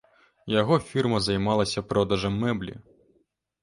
[0.53, 2.73] Яго фірма займалася продажам мэблі.